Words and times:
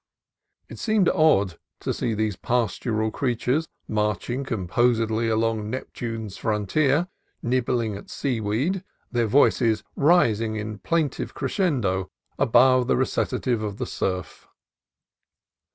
It 0.67 0.79
seemed 0.79 1.09
odd 1.09 1.59
to 1.81 1.93
see 1.93 2.15
these 2.15 2.35
pastoral 2.35 3.11
creatures 3.11 3.67
marching 3.87 4.43
composedly 4.43 5.29
along 5.29 5.59
on 5.59 5.69
Neptune's 5.69 6.37
frontier, 6.37 7.07
nibbling 7.43 7.95
at 7.95 8.09
seaweed, 8.09 8.83
their 9.11 9.27
voices 9.27 9.83
rising 9.95 10.55
in 10.55 10.79
plaintive 10.79 11.35
crescendo 11.35 12.09
above 12.39 12.87
the 12.87 12.97
recitative 12.97 13.61
of 13.61 13.77
the 13.77 13.85
surf. 13.85 14.47